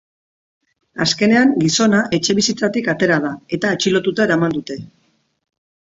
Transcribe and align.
Azkenean 1.05 1.51
gizona 1.65 2.01
etxebizitzatik 2.19 2.91
atera 2.97 3.21
da 3.29 3.35
eta 3.59 3.77
atxilotuta 3.79 4.31
eraman 4.31 4.61
dute. 4.61 4.85